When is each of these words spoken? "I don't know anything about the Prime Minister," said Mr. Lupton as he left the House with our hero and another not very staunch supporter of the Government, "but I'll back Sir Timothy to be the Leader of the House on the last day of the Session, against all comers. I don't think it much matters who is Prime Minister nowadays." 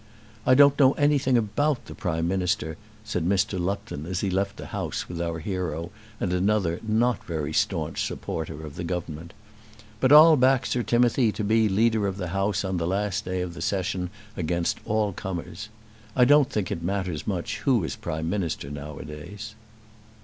"I 0.47 0.55
don't 0.55 0.79
know 0.79 0.93
anything 0.93 1.37
about 1.37 1.85
the 1.85 1.93
Prime 1.93 2.27
Minister," 2.27 2.75
said 3.03 3.23
Mr. 3.23 3.59
Lupton 3.59 4.07
as 4.07 4.21
he 4.21 4.31
left 4.31 4.57
the 4.57 4.65
House 4.73 5.07
with 5.07 5.21
our 5.21 5.37
hero 5.37 5.91
and 6.19 6.33
another 6.33 6.79
not 6.81 7.23
very 7.23 7.53
staunch 7.53 8.03
supporter 8.03 8.65
of 8.65 8.77
the 8.77 8.83
Government, 8.83 9.31
"but 9.99 10.11
I'll 10.11 10.37
back 10.37 10.65
Sir 10.65 10.81
Timothy 10.81 11.31
to 11.33 11.43
be 11.43 11.67
the 11.67 11.75
Leader 11.75 12.07
of 12.07 12.17
the 12.17 12.29
House 12.29 12.65
on 12.65 12.77
the 12.77 12.87
last 12.87 13.25
day 13.25 13.41
of 13.41 13.53
the 13.53 13.61
Session, 13.61 14.09
against 14.35 14.79
all 14.85 15.13
comers. 15.13 15.69
I 16.15 16.25
don't 16.25 16.49
think 16.49 16.71
it 16.71 16.81
much 16.81 17.27
matters 17.27 17.51
who 17.57 17.83
is 17.83 17.95
Prime 17.95 18.27
Minister 18.27 18.71
nowadays." 18.71 19.53